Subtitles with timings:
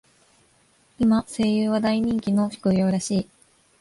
[0.97, 3.29] 今、声優は大人気の職業らしい。